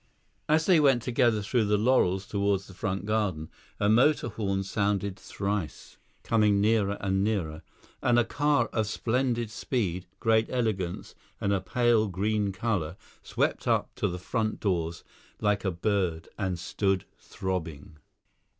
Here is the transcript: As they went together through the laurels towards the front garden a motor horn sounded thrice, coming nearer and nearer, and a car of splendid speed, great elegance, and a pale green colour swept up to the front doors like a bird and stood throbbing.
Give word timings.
As 0.49 0.65
they 0.65 0.79
went 0.79 1.03
together 1.03 1.43
through 1.43 1.65
the 1.65 1.77
laurels 1.77 2.25
towards 2.25 2.65
the 2.65 2.73
front 2.73 3.05
garden 3.05 3.51
a 3.79 3.87
motor 3.87 4.29
horn 4.29 4.63
sounded 4.63 5.15
thrice, 5.15 5.97
coming 6.23 6.59
nearer 6.59 6.97
and 6.99 7.23
nearer, 7.23 7.61
and 8.01 8.17
a 8.17 8.23
car 8.25 8.65
of 8.73 8.87
splendid 8.87 9.51
speed, 9.51 10.07
great 10.19 10.47
elegance, 10.49 11.13
and 11.39 11.53
a 11.53 11.61
pale 11.61 12.07
green 12.07 12.51
colour 12.51 12.97
swept 13.21 13.67
up 13.67 13.93
to 13.93 14.07
the 14.07 14.17
front 14.17 14.59
doors 14.59 15.03
like 15.39 15.63
a 15.63 15.69
bird 15.69 16.29
and 16.35 16.57
stood 16.57 17.05
throbbing. 17.19 17.97